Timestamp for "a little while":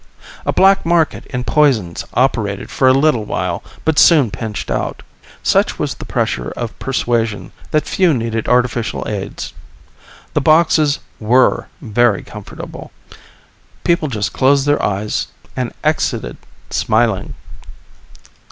2.87-3.61